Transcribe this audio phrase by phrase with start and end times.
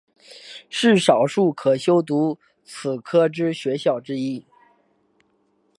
[0.67, 4.43] 是少数可修读此科之学校之一。